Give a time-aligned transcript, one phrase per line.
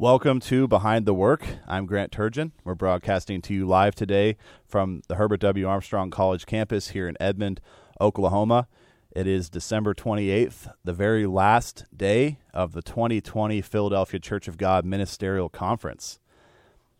[0.00, 1.46] Welcome to Behind the Work.
[1.68, 2.52] I'm Grant Turgeon.
[2.64, 5.68] We're broadcasting to you live today from the Herbert W.
[5.68, 7.60] Armstrong College campus here in Edmond,
[8.00, 8.66] Oklahoma.
[9.14, 14.86] It is December 28th, the very last day of the 2020 Philadelphia Church of God
[14.86, 16.18] Ministerial Conference.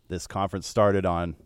[0.09, 1.37] This conference started on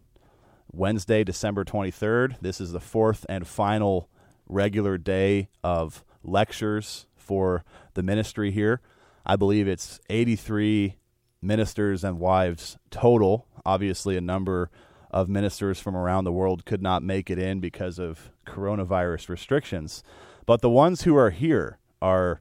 [0.72, 2.34] Wednesday, December 23rd.
[2.40, 4.08] This is the fourth and final
[4.48, 7.62] regular day of lectures for
[7.94, 8.80] the ministry here.
[9.24, 10.96] I believe it's 83
[11.44, 13.46] ministers and wives total.
[13.64, 14.70] Obviously, a number
[15.10, 20.02] of ministers from around the world could not make it in because of coronavirus restrictions.
[20.46, 22.40] But the ones who are here are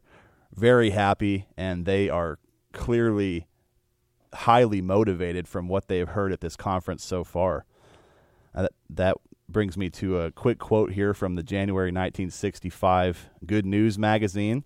[0.53, 2.39] very happy and they are
[2.73, 3.47] clearly
[4.33, 7.65] highly motivated from what they've heard at this conference so far.
[8.55, 9.15] Uh, that
[9.47, 14.63] brings me to a quick quote here from the January 1965 Good News magazine.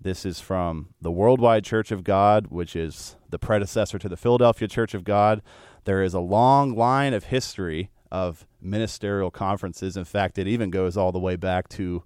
[0.00, 4.68] This is from the Worldwide Church of God, which is the predecessor to the Philadelphia
[4.68, 5.40] Church of God.
[5.84, 9.96] There is a long line of history of ministerial conferences.
[9.96, 12.02] In fact, it even goes all the way back to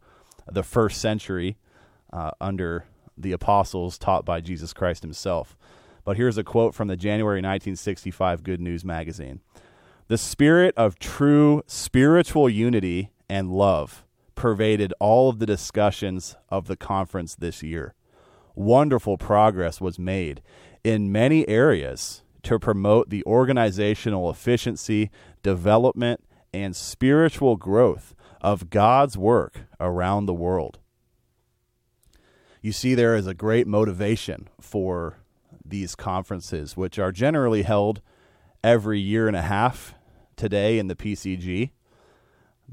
[0.51, 1.57] the first century
[2.13, 5.57] uh, under the apostles taught by Jesus Christ himself.
[6.05, 9.41] But here's a quote from the January 1965 Good News magazine
[10.07, 14.05] The spirit of true spiritual unity and love
[14.39, 17.95] pervaded all of the discussions of the conference this year.
[18.55, 20.41] Wonderful progress was made
[20.85, 25.11] in many areas to promote the organizational efficiency,
[25.43, 26.23] development,
[26.55, 30.79] and spiritual growth of God's work around the world.
[32.63, 35.19] You see, there is a great motivation for
[35.65, 38.01] these conferences, which are generally held
[38.63, 39.95] every year and a half
[40.37, 41.73] today in the PCG.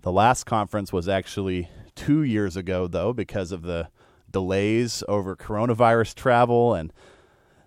[0.01, 3.89] The last conference was actually two years ago, though, because of the
[4.29, 6.73] delays over coronavirus travel.
[6.73, 6.91] And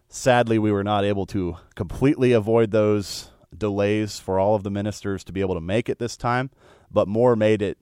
[0.09, 5.25] sadly, we were not able to completely avoid those delays for all of the ministers
[5.25, 6.51] to be able to make it this time,
[6.91, 7.79] but more made it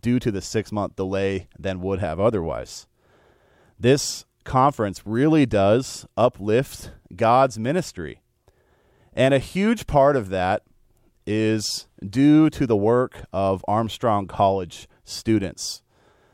[0.00, 2.86] due to the six month delay than would have otherwise.
[3.78, 8.22] This conference really does uplift God's ministry.
[9.12, 10.62] And a huge part of that
[11.30, 15.80] is due to the work of Armstrong College students.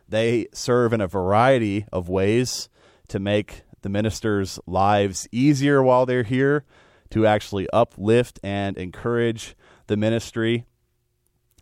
[0.09, 2.71] They serve in a variety of ways
[3.09, 6.65] to make the ministers' lives easier while they're here,
[7.11, 9.55] to actually uplift and encourage
[9.87, 10.65] the ministry.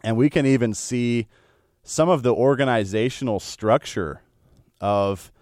[0.04, 1.26] And we can even see
[1.82, 4.22] some of the organizational structure
[4.80, 5.32] of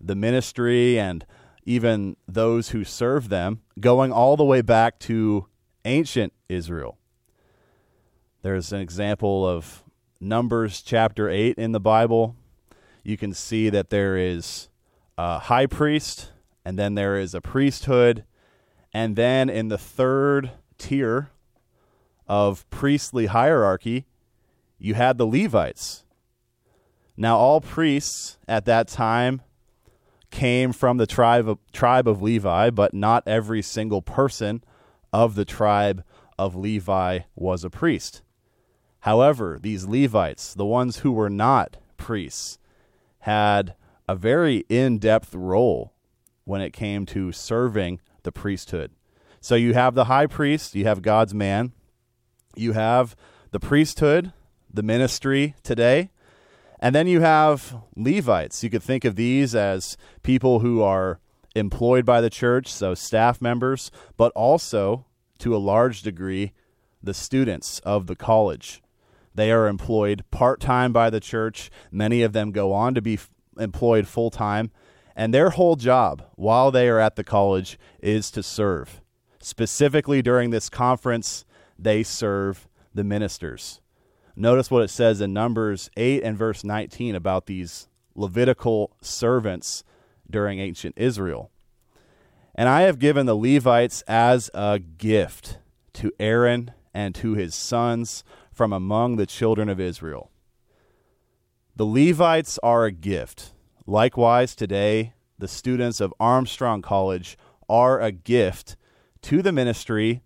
[0.00, 1.26] the ministry and
[1.64, 5.48] even those who serve them going all the way back to
[5.84, 6.99] ancient Israel.
[8.42, 9.84] There's an example of
[10.18, 12.36] Numbers chapter 8 in the Bible.
[13.02, 14.70] You can see that there is
[15.18, 16.32] a high priest,
[16.64, 18.24] and then there is a priesthood.
[18.94, 21.28] And then in the third tier
[22.26, 24.06] of priestly hierarchy,
[24.78, 26.04] you had the Levites.
[27.18, 29.42] Now, all priests at that time
[30.30, 34.64] came from the tribe of, tribe of Levi, but not every single person
[35.12, 36.02] of the tribe
[36.38, 38.22] of Levi was a priest.
[39.00, 42.58] However, these Levites, the ones who were not priests,
[43.20, 43.74] had
[44.08, 45.92] a very in depth role
[46.44, 48.90] when it came to serving the priesthood.
[49.40, 51.72] So you have the high priest, you have God's man,
[52.54, 53.16] you have
[53.52, 54.32] the priesthood,
[54.72, 56.10] the ministry today,
[56.78, 58.62] and then you have Levites.
[58.62, 61.20] You could think of these as people who are
[61.54, 65.06] employed by the church, so staff members, but also
[65.38, 66.52] to a large degree
[67.02, 68.82] the students of the college.
[69.40, 71.70] They are employed part time by the church.
[71.90, 74.70] Many of them go on to be f- employed full time.
[75.16, 79.00] And their whole job while they are at the college is to serve.
[79.40, 81.46] Specifically during this conference,
[81.78, 83.80] they serve the ministers.
[84.36, 89.84] Notice what it says in Numbers 8 and verse 19 about these Levitical servants
[90.28, 91.50] during ancient Israel.
[92.54, 95.60] And I have given the Levites as a gift
[95.94, 98.22] to Aaron and to his sons
[98.52, 100.30] from among the children of Israel.
[101.76, 103.52] The Levites are a gift.
[103.86, 107.38] Likewise, today, the students of Armstrong College
[107.68, 108.76] are a gift
[109.22, 110.22] to the ministry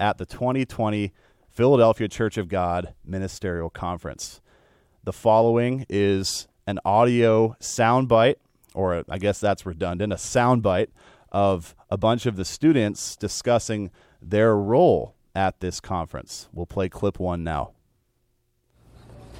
[0.00, 1.12] at the 2020
[1.48, 4.40] Philadelphia Church of God Ministerial Conference.
[5.04, 8.36] The following is an audio soundbite,
[8.74, 10.88] or I guess that's redundant, a soundbite
[11.32, 16.48] of a bunch of the students discussing their role at this conference.
[16.52, 17.70] We'll play clip one now.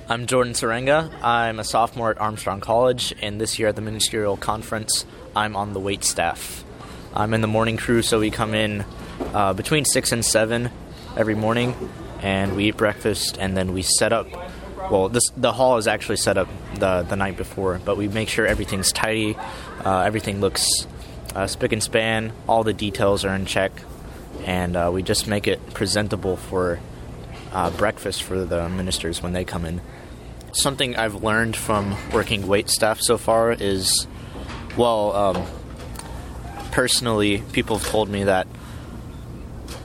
[0.08, 1.12] I'm Jordan Serenga.
[1.22, 5.04] I'm a sophomore at Armstrong College, and this year at the Ministerial Conference,
[5.34, 6.64] I'm on the wait staff.
[7.14, 8.84] I'm in the morning crew, so we come in
[9.34, 10.70] uh, between 6 and 7
[11.16, 11.74] every morning,
[12.22, 14.28] and we eat breakfast, and then we set up.
[14.92, 18.28] Well, this, the hall is actually set up the, the night before, but we make
[18.28, 19.36] sure everything's tidy,
[19.84, 20.86] uh, everything looks
[21.34, 23.72] uh, spick and span, all the details are in check,
[24.48, 26.80] and uh, we just make it presentable for
[27.52, 29.78] uh, breakfast for the ministers when they come in.
[30.52, 34.06] Something I've learned from working wait staff so far is,
[34.74, 35.46] well, um,
[36.72, 38.46] personally, people have told me that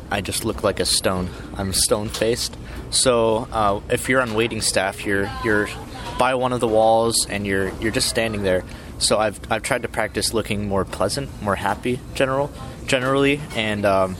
[0.09, 1.29] I just look like a stone.
[1.57, 2.55] I'm stone faced.
[2.89, 5.67] So uh, if you're on waiting staff, you're you're
[6.17, 8.63] by one of the walls and you're you're just standing there.
[8.99, 12.49] So I've I've tried to practice looking more pleasant, more happy, general
[12.85, 14.15] generally, and um,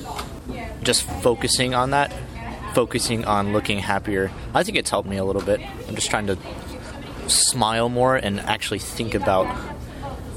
[0.83, 2.13] just focusing on that,
[2.74, 4.31] focusing on looking happier.
[4.53, 5.62] I think it's helped me a little bit.
[5.88, 6.38] I'm just trying to
[7.27, 9.47] smile more and actually think about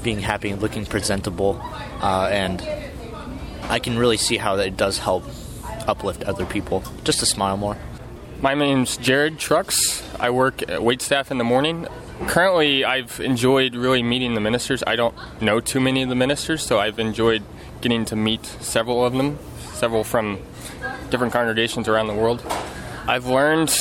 [0.03, 1.59] being happy and looking presentable,
[2.01, 2.65] uh, and
[3.63, 5.23] I can really see how that does help
[5.87, 6.83] uplift other people.
[7.03, 7.77] Just to smile more.
[8.41, 10.03] My name's Jared Trucks.
[10.19, 11.87] I work at wait staff in the morning.
[12.27, 14.83] Currently, I've enjoyed really meeting the ministers.
[14.85, 17.43] I don't know too many of the ministers, so I've enjoyed
[17.81, 19.37] getting to meet several of them,
[19.73, 20.39] several from
[21.09, 22.43] different congregations around the world.
[23.07, 23.73] I've learned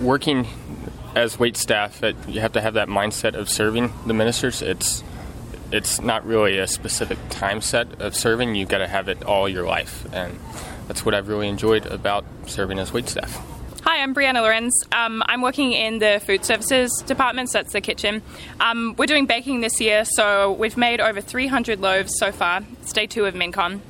[0.00, 0.46] working
[1.14, 4.62] as wait staff that you have to have that mindset of serving the ministers.
[4.62, 5.02] It's
[5.70, 8.54] it's not really a specific time set of serving.
[8.54, 10.38] You've got to have it all your life, and
[10.86, 13.57] that's what I've really enjoyed about serving as wait staff.
[13.82, 14.74] Hi, I'm Brianna Lorenz.
[14.92, 18.22] Um, I'm working in the food services department, so that's the kitchen.
[18.60, 22.62] Um, we're doing baking this year, so we've made over 300 loaves so far.
[22.82, 23.80] It's day two of MinCon.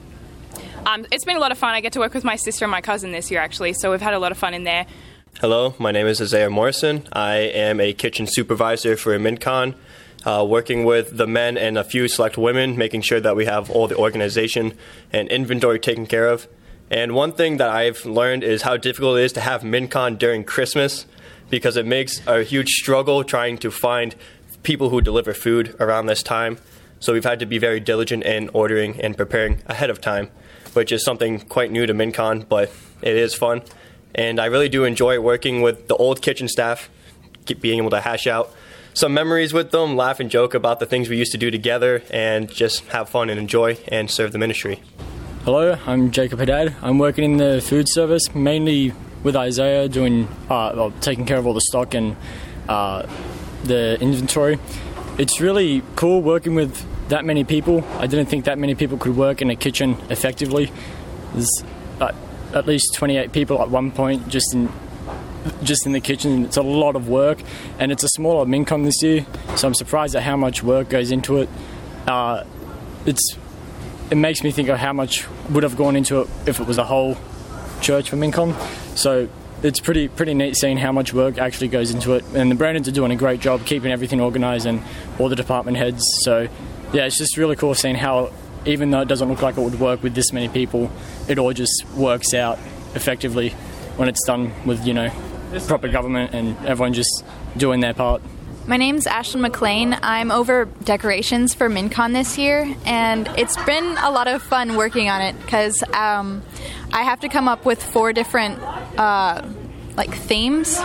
[0.86, 1.70] Um, it's been a lot of fun.
[1.74, 4.02] I get to work with my sister and my cousin this year, actually, so we've
[4.02, 4.86] had a lot of fun in there.
[5.40, 7.08] Hello, my name is Isaiah Morrison.
[7.12, 9.74] I am a kitchen supervisor for MinCon,
[10.24, 13.70] uh, working with the men and a few select women, making sure that we have
[13.70, 14.74] all the organization
[15.12, 16.46] and inventory taken care of.
[16.90, 20.44] And one thing that I've learned is how difficult it is to have MinCon during
[20.44, 21.06] Christmas
[21.50, 24.14] because it makes a huge struggle trying to find
[24.62, 26.58] people who deliver food around this time.
[27.00, 30.30] So we've had to be very diligent in ordering and preparing ahead of time,
[30.72, 33.62] which is something quite new to MinCon, but it is fun.
[34.14, 36.90] And I really do enjoy working with the old kitchen staff,
[37.60, 38.52] being able to hash out
[38.94, 42.02] some memories with them, laugh and joke about the things we used to do together,
[42.10, 44.82] and just have fun and enjoy and serve the ministry.
[45.48, 46.76] Hello, I'm Jacob Haddad.
[46.82, 48.92] I'm working in the food service, mainly
[49.22, 52.16] with Isaiah, doing uh, well, taking care of all the stock and
[52.68, 53.06] uh,
[53.64, 54.58] the inventory.
[55.16, 57.82] It's really cool working with that many people.
[57.96, 60.70] I didn't think that many people could work in a kitchen effectively.
[61.32, 61.64] There's
[61.98, 62.12] uh,
[62.52, 64.70] at least 28 people at one point just in
[65.62, 66.44] just in the kitchen.
[66.44, 67.38] It's a lot of work,
[67.78, 69.24] and it's a smaller MinCon this year,
[69.56, 71.48] so I'm surprised at how much work goes into it.
[72.06, 72.44] Uh,
[73.06, 73.37] it's
[74.10, 76.78] it makes me think of how much would have gone into it if it was
[76.78, 77.16] a whole
[77.80, 78.54] church for MinCon.
[78.96, 79.28] So
[79.62, 82.88] it's pretty pretty neat seeing how much work actually goes into it, and the Brandons
[82.88, 84.82] are doing a great job keeping everything organised and
[85.18, 86.02] all the department heads.
[86.22, 86.48] So
[86.92, 88.32] yeah, it's just really cool seeing how
[88.64, 90.90] even though it doesn't look like it would work with this many people,
[91.28, 92.58] it all just works out
[92.94, 93.50] effectively
[93.96, 95.10] when it's done with you know
[95.66, 97.24] proper government and everyone just
[97.56, 98.22] doing their part.
[98.68, 99.96] My name's Ashlyn McLean.
[100.02, 105.08] I'm over decorations for MinCon this year, and it's been a lot of fun working
[105.08, 106.42] on it because um,
[106.92, 108.60] I have to come up with four different
[108.98, 109.48] uh,
[109.96, 110.76] like themes,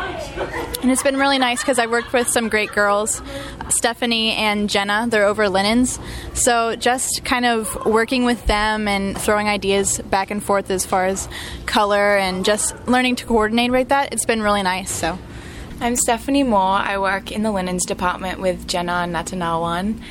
[0.82, 3.22] and it's been really nice because I worked with some great girls,
[3.68, 5.08] Stephanie and Jenna.
[5.10, 6.00] They're over linens,
[6.34, 11.08] so just kind of working with them and throwing ideas back and forth as far
[11.08, 11.28] as
[11.66, 14.14] color and just learning to coordinate with that.
[14.14, 14.90] It's been really nice.
[14.90, 15.20] So.
[15.82, 16.60] I'm Stephanie Moore.
[16.62, 20.02] I work in the linens department with Jenna Natanawan.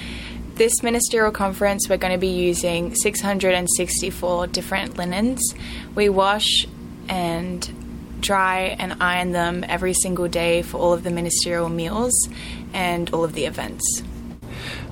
[0.54, 5.54] This ministerial conference, we're going to be using 664 different linens.
[5.94, 6.66] We wash
[7.08, 12.12] and dry and iron them every single day for all of the ministerial meals
[12.74, 14.02] and all of the events.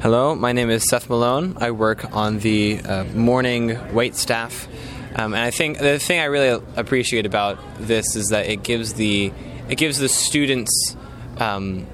[0.00, 1.56] Hello, my name is Seth Malone.
[1.60, 4.66] I work on the uh, morning wait staff.
[5.14, 8.94] Um, and I think the thing I really appreciate about this is that it gives
[8.94, 9.32] the
[9.70, 10.96] it gives the students
[11.38, 11.86] um,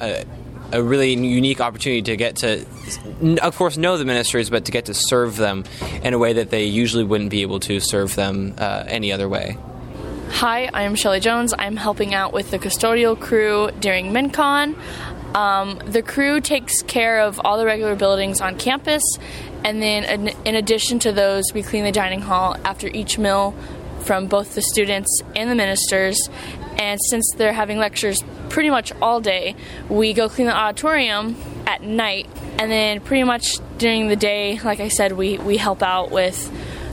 [0.00, 0.24] a,
[0.72, 2.64] a really unique opportunity to get to,
[3.42, 5.64] of course, know the ministers, but to get to serve them
[6.02, 9.28] in a way that they usually wouldn't be able to serve them uh, any other
[9.28, 9.56] way.
[10.30, 11.54] Hi, I'm Shelly Jones.
[11.58, 14.76] I'm helping out with the custodial crew during MinCon.
[15.34, 19.02] Um, the crew takes care of all the regular buildings on campus,
[19.64, 23.54] and then in addition to those, we clean the dining hall after each meal
[24.02, 26.18] from both the students and the ministers.
[26.78, 29.56] And since they're having lectures pretty much all day,
[29.88, 31.36] we go clean the auditorium
[31.66, 32.28] at night.
[32.58, 36.50] And then pretty much during the day, like I said, we, we help out with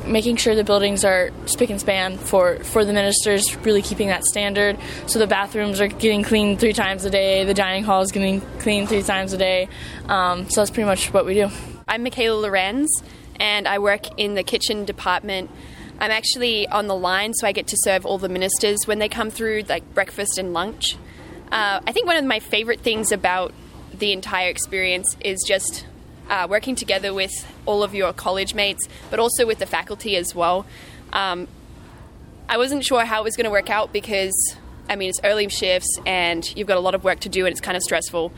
[0.08, 4.24] making sure the buildings are spick and span for, for the ministers, really keeping that
[4.24, 4.78] standard.
[5.08, 8.42] So the bathrooms are getting cleaned three times a day, the dining hall is getting
[8.60, 9.68] cleaned three times a day.
[10.08, 11.50] Um, so that's pretty much what we do.
[11.88, 12.90] I'm Michaela Lorenz,
[13.38, 15.50] and I work in the kitchen department.
[16.00, 19.10] I'm actually on the line, so I get to serve all the ministers when they
[19.10, 20.98] come through, like breakfast and lunch.
[21.52, 23.54] Uh, I think one of my favorite things about
[23.94, 25.86] the entire experience is just
[26.30, 27.32] uh, working together with
[27.66, 30.66] all of your college mates, but also with the faculty as well.
[31.14, 31.48] Um,
[32.50, 34.34] I wasn't sure how it was going to work out because,
[34.90, 37.52] I mean, it's early shifts and you've got a lot of work to do and
[37.52, 38.32] it's kind of stressful.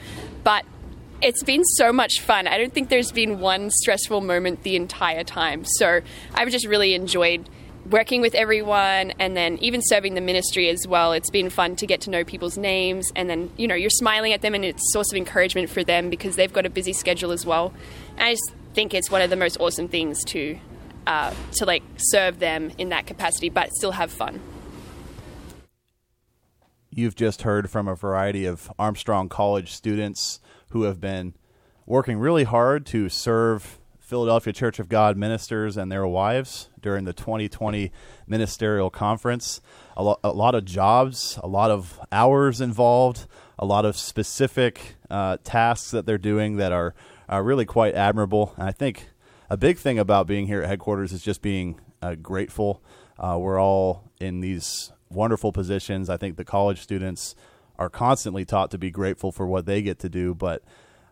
[0.44, 0.64] But
[1.22, 2.48] it's been so much fun.
[2.48, 5.66] I don't think there's been one stressful moment the entire time.
[5.66, 6.02] So
[6.34, 7.50] I've just really enjoyed
[7.90, 11.14] working with everyone and then even serving the ministry as well.
[11.14, 14.34] It's been fun to get to know people's names and then, you know, you're smiling
[14.34, 16.94] at them and it's a source of encouragement for them because they've got a busy
[16.94, 17.74] schedule as well.
[18.18, 20.60] And I just think it's one of the most awesome things to
[21.08, 24.42] uh, to like serve them in that capacity but still have fun.
[26.90, 31.34] You've just heard from a variety of Armstrong College students who have been
[31.86, 37.12] working really hard to serve Philadelphia Church of God ministers and their wives during the
[37.12, 37.92] 2020
[38.26, 39.60] ministerial conference.
[39.98, 43.28] A, lo- a lot of jobs, a lot of hours involved,
[43.60, 46.96] a lot of specific uh, tasks that they're doing that are,
[47.28, 48.54] are really quite admirable.
[48.56, 49.10] And I think
[49.50, 52.82] a big thing about being here at headquarters is just being uh, grateful.
[53.20, 56.10] Uh, we're all in these wonderful positions.
[56.10, 57.36] I think the college students
[57.78, 60.64] are constantly taught to be grateful for what they get to do, but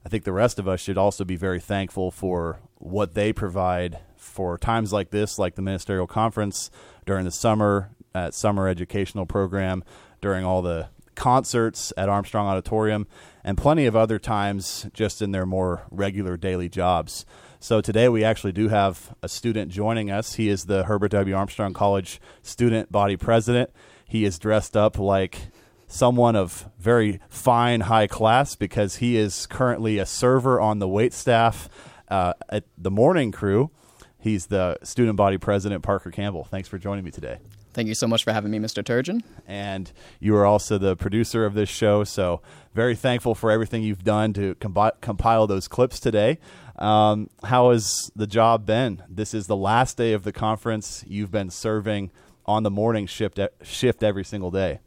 [0.06, 4.00] I think the rest of us should also be very thankful for what they provide
[4.16, 6.70] for times like this, like the ministerial conference
[7.06, 9.84] during the summer at summer educational program,
[10.22, 13.08] during all the concerts at Armstrong Auditorium,
[13.44, 17.26] and plenty of other times just in their more regular daily jobs.
[17.60, 20.36] So today we actually do have a student joining us.
[20.36, 21.36] He is the Herbert W.
[21.36, 23.72] Armstrong College student body president.
[24.08, 25.50] He is dressed up like
[25.96, 31.14] someone of very fine high class because he is currently a server on the wait
[31.14, 31.70] staff
[32.10, 33.72] uh, at the morning crew.
[34.20, 36.44] He's the student body president, Parker Campbell.
[36.44, 37.38] Thanks for joining me today.
[37.74, 38.84] Thank you so much for having me, Mr.
[38.84, 39.22] Turgeon.
[39.48, 42.42] And you are also the producer of this show, so
[42.74, 46.40] very thankful for everything you've done to compi- compile those clips today.
[46.78, 49.04] Um, how has the job been?
[49.10, 51.06] This is the last day of the conference.
[51.08, 52.12] You've been serving
[52.46, 54.80] on the morning shift shift every single day.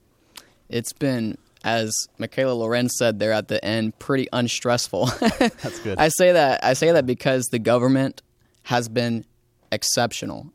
[0.68, 5.06] It's been, as Michaela Lorenz said there at the end, pretty unstressful.
[5.38, 5.98] That's good.
[5.98, 8.22] I say that I say that because the government
[8.64, 9.24] has been
[9.72, 10.52] exceptional.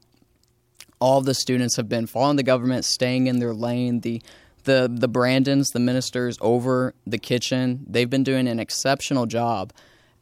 [1.00, 4.02] All the students have been following the government, staying in their lane.
[4.02, 4.22] The
[4.64, 9.74] the the Brandons, the ministers over the kitchen, they've been doing an exceptional job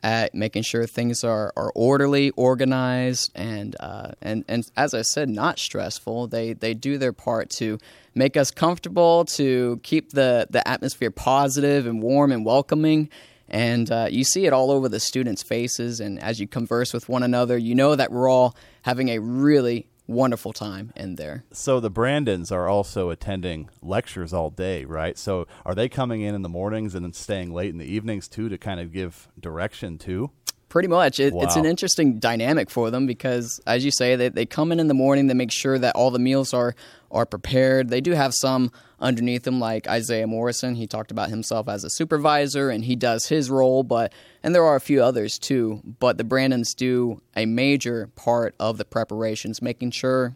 [0.03, 5.29] at making sure things are, are orderly, organized, and uh, and and as I said,
[5.29, 6.27] not stressful.
[6.27, 7.77] They they do their part to
[8.15, 13.09] make us comfortable, to keep the the atmosphere positive and warm and welcoming.
[13.47, 17.09] And uh, you see it all over the students' faces, and as you converse with
[17.09, 21.43] one another, you know that we're all having a really wonderful time in there.
[21.51, 25.17] So the Brandons are also attending lectures all day, right?
[25.17, 28.27] So are they coming in in the mornings and then staying late in the evenings
[28.27, 30.31] too to kind of give direction too?
[30.69, 31.19] Pretty much.
[31.19, 31.43] It, wow.
[31.43, 34.87] It's an interesting dynamic for them because, as you say, they, they come in in
[34.87, 36.75] the morning, they make sure that all the meals are,
[37.11, 37.89] are prepared.
[37.89, 40.75] They do have some underneath him, like Isaiah Morrison.
[40.75, 44.65] He talked about himself as a supervisor and he does his role, but and there
[44.65, 45.81] are a few others too.
[45.99, 50.35] But the Brandons do a major part of the preparations, making sure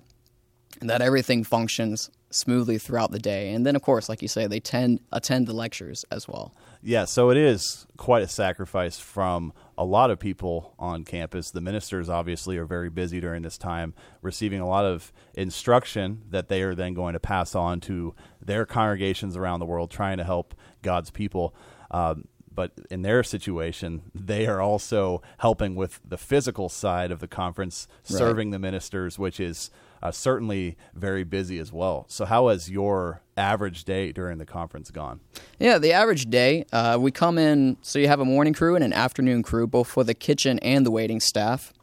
[0.81, 3.51] that everything functions smoothly throughout the day.
[3.51, 6.53] And then, of course, like you say, they tend attend the lectures as well.
[6.81, 11.49] Yeah, so it is quite a sacrifice from a lot of people on campus.
[11.49, 16.47] The ministers obviously are very busy during this time, receiving a lot of instruction that
[16.47, 20.23] they are then going to pass on to their congregations around the world, trying to
[20.23, 21.55] help God's people.
[21.89, 27.27] Um, but in their situation, they are also helping with the physical side of the
[27.27, 28.17] conference, Right.
[28.17, 29.71] serving the ministers, which is
[30.05, 32.05] uh, certainly very busy as well.
[32.09, 35.19] So, how has your average day during the conference gone?
[35.59, 38.83] Yeah, the average day, uh, we come in, so you have a morning crew and
[38.83, 41.73] an afternoon crew, both for the kitchen and the waiting staff.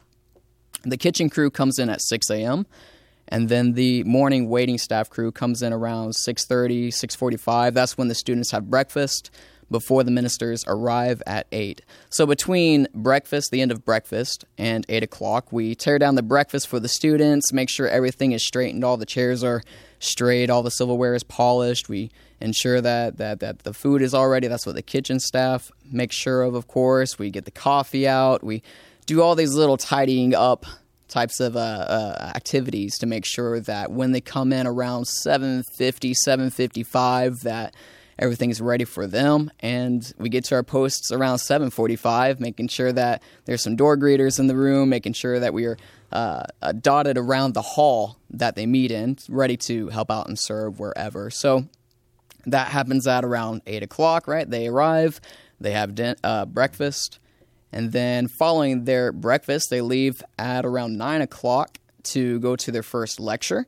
[0.83, 2.65] The kitchen crew comes in at 6 a.m.,
[3.27, 7.73] and then the morning waiting staff crew comes in around 6.30, 6.45.
[7.73, 9.31] That's when the students have breakfast
[9.69, 11.81] before the ministers arrive at 8.
[12.09, 16.67] So between breakfast, the end of breakfast, and 8 o'clock, we tear down the breakfast
[16.67, 19.63] for the students, make sure everything is straightened, all the chairs are
[19.99, 21.89] straight, all the silverware is polished.
[21.89, 24.47] We ensure that, that, that the food is all ready.
[24.47, 27.17] That's what the kitchen staff makes sure of, of course.
[27.17, 28.43] We get the coffee out.
[28.43, 28.61] We
[29.05, 30.65] do all these little tidying up
[31.07, 36.13] types of uh, uh, activities to make sure that when they come in around 750
[36.13, 37.75] 755 that
[38.23, 42.91] everything is ready for them and we get to our posts around 745 making sure
[42.91, 45.77] that there's some door greeters in the room making sure that we are
[46.11, 50.39] uh, uh, dotted around the hall that they meet in ready to help out and
[50.39, 51.65] serve wherever so
[52.45, 55.19] that happens at around 8 o'clock right they arrive
[55.59, 57.19] they have din- uh, breakfast
[57.73, 62.83] and then following their breakfast, they leave at around 9 o'clock to go to their
[62.83, 63.65] first lecture.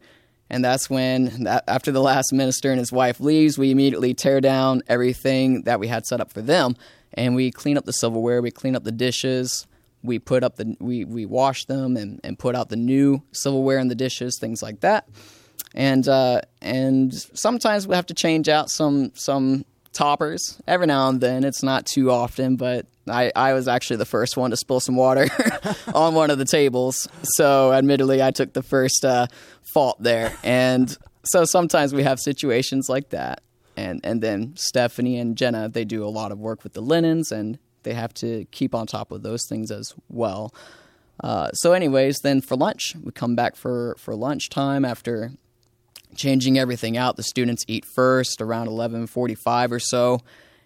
[0.49, 4.83] And that's when, after the last minister and his wife leaves, we immediately tear down
[4.87, 6.75] everything that we had set up for them.
[7.13, 9.65] And we clean up the silverware, we clean up the dishes,
[10.03, 13.79] we put up the, we, we wash them and, and put out the new silverware
[13.79, 15.09] and the dishes, things like that.
[15.73, 21.19] And, uh, and sometimes we have to change out some, some toppers every now and
[21.19, 21.43] then.
[21.43, 24.95] It's not too often, but I, I was actually the first one to spill some
[24.95, 25.27] water
[25.93, 27.07] on one of the tables.
[27.23, 29.27] So, admittedly, I took the first uh,
[29.73, 30.33] fault there.
[30.43, 33.41] And so sometimes we have situations like that.
[33.77, 37.31] And, and then Stephanie and Jenna, they do a lot of work with the linens
[37.31, 40.53] and they have to keep on top of those things as well.
[41.23, 45.31] Uh, so, anyways, then for lunch, we come back for, for lunchtime after
[46.15, 47.17] changing everything out.
[47.17, 50.21] The students eat first around 11:45 or so,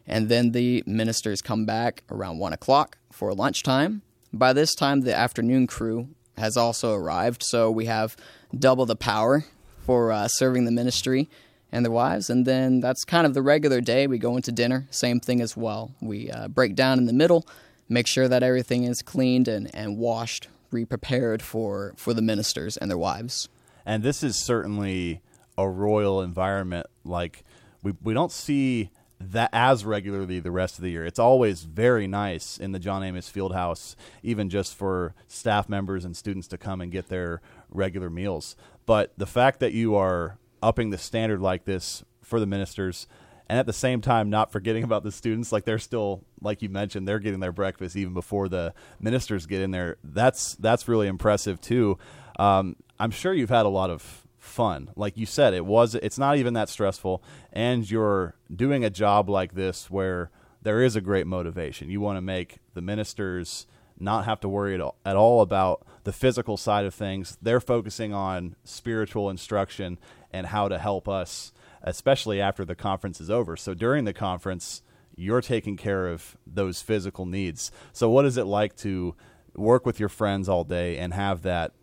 [0.08, 4.01] and then the ministers come back around one o'clock for lunchtime.
[4.32, 8.15] By this time, the afternoon crew has also arrived, so we have
[8.58, 9.46] double the power
[9.86, 11.29] for uh, serving the ministry
[11.71, 12.30] and their wives.
[12.30, 14.08] And then that's kind of the regular day.
[14.08, 15.91] We go into dinner, same thing as well.
[16.02, 17.47] We uh, break down in the middle,
[17.88, 22.89] make sure that everything is cleaned and, and washed, re-prepared for, for the ministers and
[22.89, 23.50] their wives.
[23.86, 25.21] And this is certainly
[25.60, 26.88] a royal environment.
[27.04, 27.43] Like
[27.84, 31.06] we we don't see that as regularly the rest of the year.
[31.06, 36.15] It's always very nice in the John Amos Fieldhouse, even just for staff members and
[36.15, 38.56] students to come and get their regular meals.
[38.86, 43.08] But the fact that you are upping the standard like this for the ministers
[43.50, 46.69] and at the same time not forgetting about the students like they're still like you
[46.69, 51.08] mentioned they're getting their breakfast even before the ministers get in there that's that's really
[51.08, 51.98] impressive too
[52.38, 56.17] um, i'm sure you've had a lot of fun like you said it was it's
[56.17, 57.21] not even that stressful
[57.52, 62.17] and you're doing a job like this where there is a great motivation you want
[62.17, 63.67] to make the ministers
[64.02, 67.60] not have to worry at all, at all about the physical side of things they're
[67.60, 69.99] focusing on spiritual instruction
[70.32, 71.52] and how to help us
[71.84, 73.56] especially after the conference is over.
[73.56, 74.82] So during the conference,
[75.15, 77.71] you're taking care of those physical needs.
[77.93, 79.15] So what is it like to
[79.56, 81.73] work with your friends all day and have that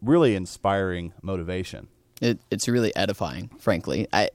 [0.00, 1.88] really inspiring motivation?
[2.22, 4.06] It, it's really edifying, frankly.
[4.12, 4.30] I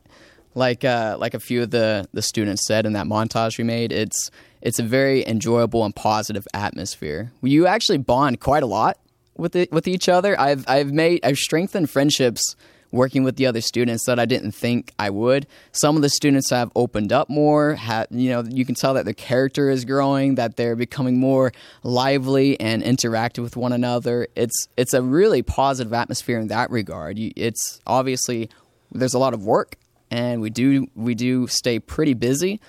[0.54, 3.91] like uh, like a few of the, the students said in that montage we made.
[3.91, 4.30] It's
[4.62, 7.32] it's a very enjoyable and positive atmosphere.
[7.41, 8.97] You actually bond quite a lot
[9.38, 10.39] with it, with each other.
[10.39, 12.56] I've I've made I've strengthened friendships
[12.91, 15.47] working with the other students that I didn't think I would.
[15.71, 17.76] Some of the students have opened up more.
[17.76, 21.52] Have, you know, you can tell that their character is growing, that they're becoming more
[21.84, 24.28] lively and interactive with one another.
[24.36, 27.17] It's it's a really positive atmosphere in that regard.
[27.17, 28.50] It's obviously
[28.91, 29.76] there's a lot of work,
[30.10, 32.60] and we do we do stay pretty busy.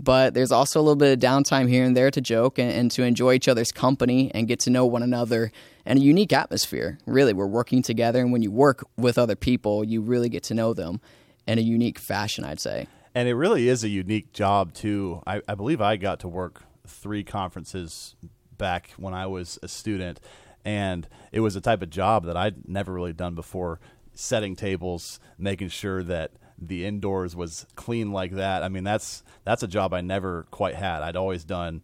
[0.00, 2.90] But there's also a little bit of downtime here and there to joke and, and
[2.92, 5.50] to enjoy each other's company and get to know one another
[5.84, 6.98] and a unique atmosphere.
[7.04, 10.54] Really, we're working together, and when you work with other people, you really get to
[10.54, 11.00] know them
[11.46, 12.86] in a unique fashion, I'd say.
[13.14, 15.22] And it really is a unique job too.
[15.26, 18.14] I, I believe I got to work three conferences
[18.56, 20.20] back when I was a student,
[20.64, 23.80] and it was a type of job that I'd never really done before.
[24.14, 28.62] Setting tables, making sure that the indoors was clean like that.
[28.62, 31.02] I mean, that's that's a job I never quite had.
[31.02, 31.82] I'd always done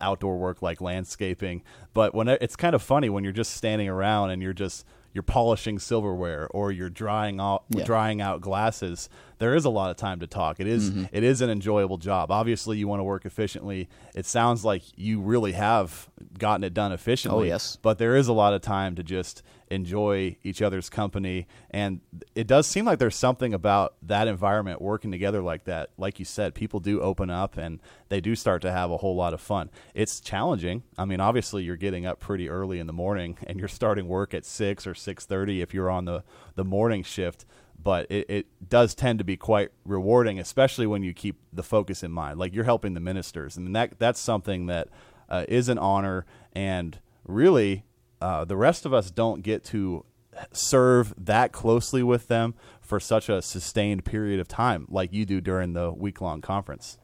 [0.00, 1.62] outdoor work like landscaping,
[1.94, 5.22] but when it's kind of funny when you're just standing around and you're just you're
[5.22, 7.84] polishing silverware or you're drying out Yeah.
[7.84, 10.60] drying out glasses, there is a lot of time to talk.
[10.60, 11.08] It is- Mhm.
[11.12, 12.30] it is an enjoyable job.
[12.30, 13.88] Obviously, you want to work efficiently.
[14.14, 17.40] It sounds like you really have gotten it done efficiently.
[17.50, 17.76] Oh, yes.
[17.82, 22.00] But there is a lot of time to just enjoy each other's company and
[22.34, 26.26] it does seem like there's something about that environment working together like that like you
[26.26, 29.40] said people do open up and they do start to have a whole lot of
[29.40, 33.58] fun it's challenging i mean obviously you're getting up pretty early in the morning and
[33.58, 36.22] you're starting work at 6 or 6.30 if you're on the,
[36.54, 37.46] the morning shift
[37.82, 42.02] but it, it does tend to be quite rewarding especially when you keep the focus
[42.02, 44.88] in mind like you're helping the ministers and that that's something that
[45.28, 47.84] uh, is an honor and really
[48.20, 50.04] uh, the rest of us don't get to
[50.52, 55.40] serve that closely with them for such a sustained period of time like you do
[55.40, 56.98] during the week long conference.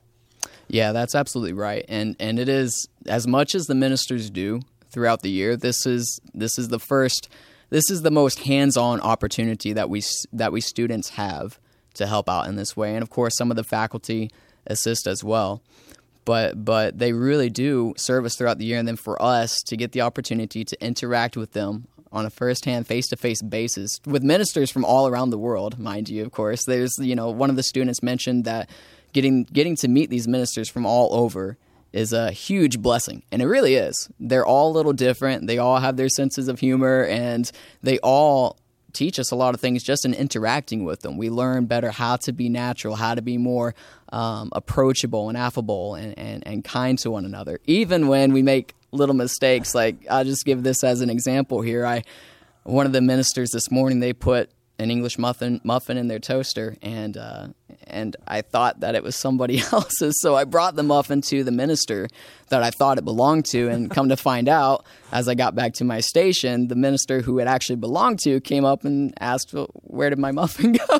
[0.68, 1.84] Yeah, that's absolutely right.
[1.88, 4.60] And and it is as much as the ministers do
[4.90, 5.56] throughout the year.
[5.56, 7.28] This is this is the first
[7.70, 10.02] this is the most hands-on opportunity that we
[10.32, 11.58] that we students have
[11.94, 12.94] to help out in this way.
[12.94, 14.30] And of course, some of the faculty
[14.66, 15.62] assist as well.
[16.24, 19.76] But but they really do serve us throughout the year and then for us to
[19.76, 24.82] get the opportunity to interact with them on a first-hand face-to-face basis with ministers from
[24.84, 26.64] all around the world, mind you, of course.
[26.64, 28.70] There's you know, one of the students mentioned that
[29.12, 31.56] getting getting to meet these ministers from all over
[31.92, 34.08] is a huge blessing and it really is.
[34.20, 35.46] They're all a little different.
[35.46, 37.50] They all have their senses of humor and
[37.82, 38.58] they all
[38.92, 41.16] teach us a lot of things just in interacting with them.
[41.16, 43.74] We learn better how to be natural how to be more
[44.10, 47.60] um, approachable and affable and, and, and kind to one another.
[47.64, 51.84] Even when we make little mistakes like i'll just give this as an example here.
[51.84, 52.02] I
[52.64, 56.76] one of the ministers this morning they put an English muffin muffin in their toaster,
[56.82, 57.48] and uh,
[57.86, 61.50] and I thought that it was somebody else's, so I brought the muffin to the
[61.50, 62.08] minister
[62.50, 65.74] that I thought it belonged to, and come to find out, as I got back
[65.74, 69.68] to my station, the minister who it actually belonged to came up and asked, well,
[69.72, 70.98] "Where did my muffin go?"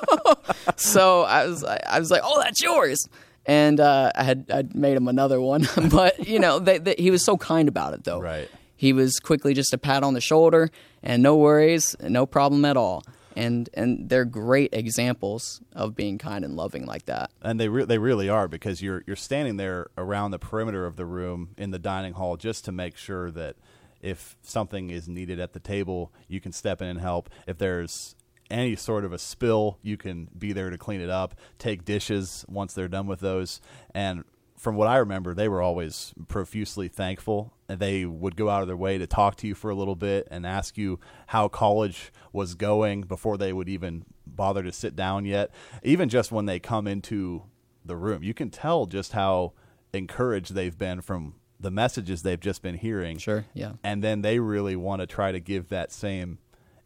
[0.77, 3.09] so I was I was like, "Oh, that's yours."
[3.47, 7.11] And uh, I had I'd made him another one, but you know, they, they, he
[7.11, 8.21] was so kind about it, though.
[8.21, 8.51] Right.
[8.77, 10.71] He was quickly just a pat on the shoulder
[11.03, 13.03] and no worries, no problem at all.
[13.37, 17.31] And and they're great examples of being kind and loving like that.
[17.43, 20.97] and they re- they really are because you're you're standing there around the perimeter of
[20.97, 23.57] the room in the dining hall just to make sure that
[24.01, 27.29] if something is needed at the table, you can step in and help.
[27.47, 28.15] If there's
[28.51, 32.45] any sort of a spill, you can be there to clean it up, take dishes
[32.49, 33.61] once they're done with those.
[33.95, 34.25] And
[34.57, 37.53] from what I remember, they were always profusely thankful.
[37.69, 40.27] They would go out of their way to talk to you for a little bit
[40.31, 45.27] and ask you how college was going before they would even bother to sit down
[45.27, 45.51] yet.
[45.83, 47.43] Even just when they come into
[47.85, 49.53] the room, you can tell just how
[49.93, 53.19] encouraged they've been from the messages they've just been hearing.
[53.19, 53.73] Sure, yeah.
[53.85, 56.39] And then they really want to try to give that same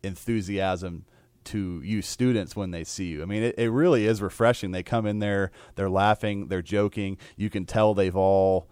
[0.02, 1.04] enthusiasm
[1.44, 3.22] to you students when they see you.
[3.22, 4.70] I mean, it, it really is refreshing.
[4.70, 7.18] They come in there, they're laughing, they're joking.
[7.36, 8.68] You can tell they've all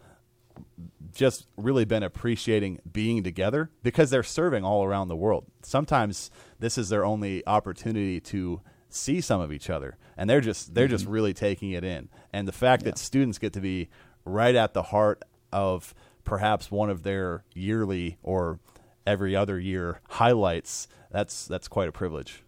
[1.13, 5.47] just really been appreciating being together because they're serving all around the world.
[5.63, 10.75] Sometimes this is their only opportunity to see some of each other and they're just
[10.75, 12.11] they're just really taking it in.
[12.31, 13.89] And the fact that students get to be
[14.27, 18.61] right at the heart of perhaps one of their yearly or
[19.07, 22.45] every other year highlights, that's that's quite a privilege.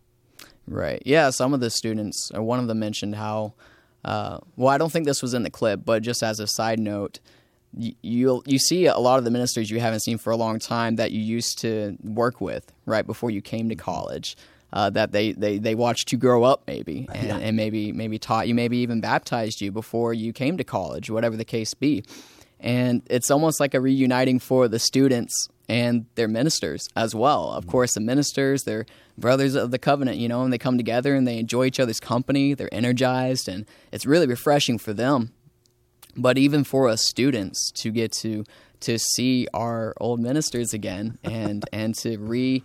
[0.66, 1.02] Right.
[1.06, 1.30] Yeah.
[1.30, 3.54] Some of the students, or one of them mentioned how.
[4.04, 6.80] Uh, well, I don't think this was in the clip, but just as a side
[6.80, 7.20] note,
[7.76, 10.96] you you'll, see a lot of the ministers you haven't seen for a long time
[10.96, 14.36] that you used to work with right before you came to college.
[14.74, 17.36] Uh, that they, they, they watched you grow up maybe and, Yeah.
[17.36, 21.36] and maybe maybe taught you maybe even baptized you before you came to college whatever
[21.36, 22.02] the case be
[22.58, 27.50] and it's almost like a reuniting for the students and their ministers as well.
[27.52, 28.86] Of course, the ministers, they're
[29.18, 31.98] brothers of the covenant, you know, and they come together and they enjoy each other's
[32.00, 32.54] company.
[32.54, 35.32] They're energized, and it's really refreshing for them.
[36.16, 38.44] But even for us students to get to
[38.80, 42.62] to see our old ministers again and and to re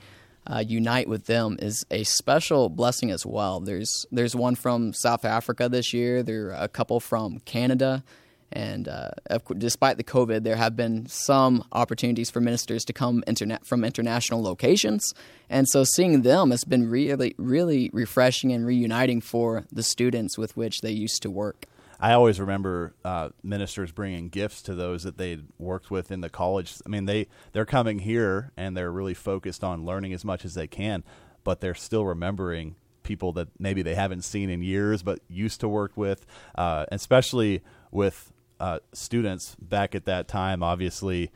[0.50, 3.60] uh, unite with them is a special blessing as well.
[3.60, 6.24] There's there's one from South Africa this year.
[6.24, 8.04] There are a couple from Canada,
[8.52, 9.10] and uh,
[9.58, 14.42] despite the COVID, there have been some opportunities for ministers to come internet from international
[14.42, 15.14] locations,
[15.50, 20.56] and so seeing them has been really really refreshing and reuniting for the students with
[20.56, 21.66] which they used to work.
[22.00, 26.30] I always remember uh, ministers bringing gifts to those that they'd worked with in the
[26.30, 26.76] college.
[26.86, 30.54] I mean, they they're coming here and they're really focused on learning as much as
[30.54, 31.04] they can,
[31.44, 35.68] but they're still remembering people that maybe they haven't seen in years but used to
[35.70, 40.62] work with, uh, especially with uh, students back at that time.
[40.62, 41.32] Obviously,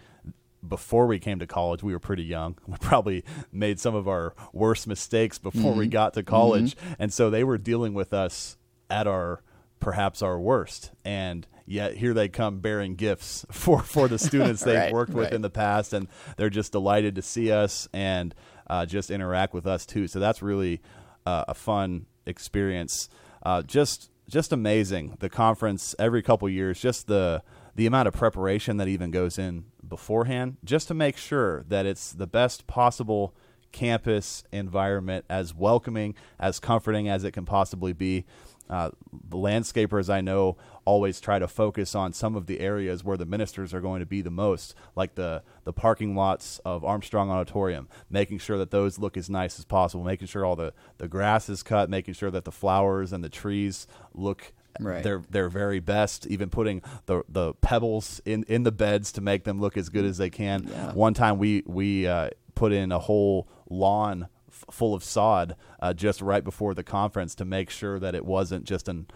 [0.68, 2.56] before we came to college, we were pretty young.
[2.68, 5.92] We probably made some of our worst mistakes before we Mhm.
[5.92, 6.76] got to college.
[6.76, 6.96] Mhm.
[7.00, 8.58] And so they were dealing with us
[8.90, 9.42] at our
[9.82, 10.92] perhaps our worst.
[11.04, 15.26] And yet here they come bearing gifts for, for the students they've Right, worked with
[15.26, 15.34] right.
[15.34, 15.92] in the past.
[15.92, 18.34] And they're just delighted to see us and
[18.68, 20.08] uh, just interact with us too.
[20.08, 20.82] So that's really
[21.26, 23.10] uh, a fun experience.
[23.44, 25.18] Uh, just just amazing.
[25.20, 27.44] The conference every couple years, just the
[27.76, 32.14] the amount of preparation that even goes in beforehand, just to make sure that it's
[32.14, 33.34] the best possible
[33.72, 38.26] campus environment, as welcoming, as comforting as it can possibly be.
[38.72, 43.18] Uh, the landscapers I know always try to focus on some of the areas where
[43.18, 47.30] the ministers are going to be the most, like the the parking lots of Armstrong
[47.30, 51.08] Auditorium, making sure that those look as nice as possible, making sure all the, the
[51.08, 55.04] grass is cut, making sure that the flowers and the trees look Right.
[55.04, 59.44] their their very best, even putting the the pebbles in, in the beds to make
[59.44, 60.66] them look as good as they can.
[60.66, 60.94] Yeah.
[60.94, 64.30] One time we we uh, put in a whole lawn
[64.68, 68.26] f- full of sod uh, just right before the conference to make sure that it
[68.26, 69.08] wasn't just an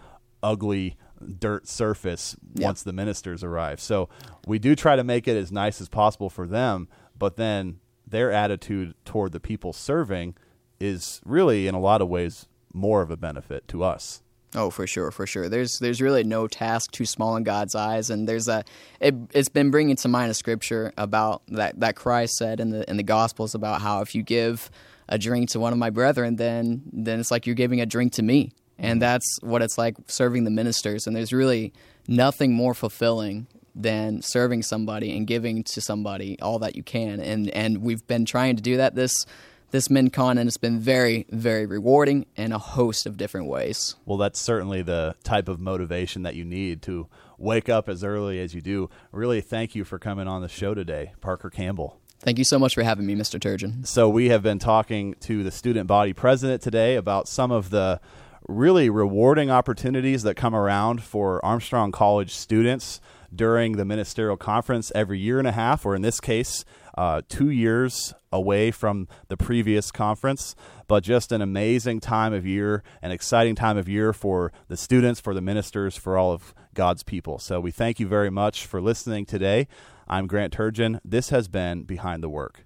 [0.42, 0.96] ugly
[1.38, 3.80] dirt surface once the ministers arrive.
[3.80, 4.08] So
[4.46, 8.30] we do try to make it as nice as possible for them, but then their
[8.30, 10.36] attitude toward the people serving
[10.78, 14.22] is really in a lot of ways more of a benefit to us.
[14.54, 15.48] Oh, for sure, for sure.
[15.48, 18.64] There's there's really no task too small in God's eyes, and there's a
[19.00, 22.88] it, it's been bringing to mind a scripture about that that Christ said in the
[22.88, 24.70] in the Gospels about how if you give
[25.08, 28.12] a drink to one of my brethren, then then it's like you're giving a drink
[28.14, 28.98] to me, and mm-hmm.
[29.00, 31.06] that's what it's like serving the ministers.
[31.06, 31.72] And there's really
[32.08, 37.48] nothing more fulfilling than serving somebody and giving to somebody all that you can, and
[37.50, 39.26] and we've been trying to do that this
[39.70, 43.96] this MinCon, and it's been very very rewarding in a host of different ways.
[44.04, 48.40] Well, that's certainly the type of motivation that you need to wake up as early
[48.40, 48.88] as you do.
[49.12, 52.00] Really, thank you for coming on the show today, Parker Campbell.
[52.20, 53.38] Thank you so much for having me, Mr.
[53.38, 53.86] Turgeon.
[53.86, 58.00] So, we have been talking to the student body president today about some of the
[58.48, 63.00] really rewarding opportunities that come around for Armstrong College students
[63.34, 66.64] during the ministerial conference every year and a half, or in this case,
[66.96, 70.54] uh, two years away from the previous conference.
[70.88, 75.20] But just an amazing time of year, an exciting time of year for the students,
[75.20, 77.38] for the ministers, for all of God's people.
[77.38, 79.66] So we thank you very much for listening today.
[80.08, 81.00] I'm Grant Turgeon.
[81.04, 82.65] This has been Behind the Work.